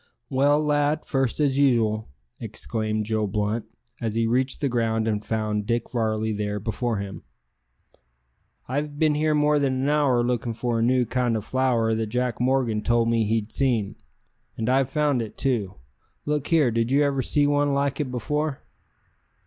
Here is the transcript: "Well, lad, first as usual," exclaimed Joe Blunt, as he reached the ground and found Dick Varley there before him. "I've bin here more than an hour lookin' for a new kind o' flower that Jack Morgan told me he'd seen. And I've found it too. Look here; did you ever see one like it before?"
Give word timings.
"Well, 0.31 0.59
lad, 0.59 1.05
first 1.05 1.39
as 1.39 1.59
usual," 1.59 2.09
exclaimed 2.39 3.05
Joe 3.05 3.27
Blunt, 3.27 3.65
as 4.01 4.15
he 4.15 4.25
reached 4.25 4.59
the 4.59 4.67
ground 4.67 5.07
and 5.07 5.23
found 5.23 5.67
Dick 5.67 5.91
Varley 5.91 6.33
there 6.33 6.59
before 6.59 6.97
him. 6.97 7.21
"I've 8.67 8.97
bin 8.97 9.13
here 9.13 9.35
more 9.35 9.59
than 9.59 9.83
an 9.83 9.89
hour 9.89 10.23
lookin' 10.23 10.53
for 10.55 10.79
a 10.79 10.81
new 10.81 11.05
kind 11.05 11.37
o' 11.37 11.41
flower 11.41 11.93
that 11.93 12.07
Jack 12.07 12.41
Morgan 12.41 12.81
told 12.81 13.09
me 13.11 13.25
he'd 13.25 13.51
seen. 13.51 13.95
And 14.57 14.69
I've 14.69 14.89
found 14.89 15.21
it 15.21 15.37
too. 15.37 15.75
Look 16.25 16.47
here; 16.47 16.71
did 16.71 16.89
you 16.91 17.03
ever 17.03 17.21
see 17.21 17.45
one 17.45 17.75
like 17.75 17.99
it 17.99 18.09
before?" 18.09 18.63